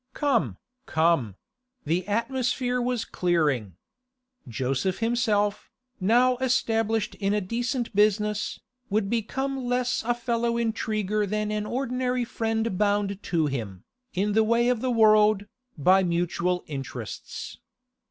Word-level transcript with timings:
Come, 0.15 0.57
come; 0.87 1.35
the 1.85 2.07
atmosphere 2.07 2.81
was 2.81 3.05
clearing. 3.05 3.75
Joseph 4.47 4.97
himself, 4.97 5.69
now 5.99 6.37
established 6.37 7.13
in 7.19 7.35
a 7.35 7.39
decent 7.39 7.95
business, 7.95 8.59
would 8.89 9.11
become 9.11 9.63
less 9.65 10.01
a 10.03 10.15
fellow 10.15 10.57
intriguer 10.57 11.27
than 11.27 11.51
an 11.51 11.67
ordinary 11.67 12.25
friend 12.25 12.79
bound 12.79 13.21
to 13.21 13.45
him, 13.45 13.83
in 14.15 14.33
the 14.33 14.43
way 14.43 14.69
of 14.69 14.81
the 14.81 14.89
world, 14.89 15.45
by 15.77 16.01
mutual 16.01 16.63
interests. 16.65 17.59